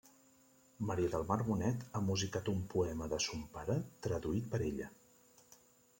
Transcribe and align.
Maria 0.91 1.09
del 1.15 1.25
Mar 1.31 1.37
Bonet 1.49 1.85
ha 1.93 2.01
musicat 2.07 2.51
un 2.55 2.65
poema 2.73 3.11
de 3.15 3.19
son 3.27 3.47
pare 3.59 3.77
traduït 4.07 4.49
per 4.55 4.65
ella. 4.73 4.93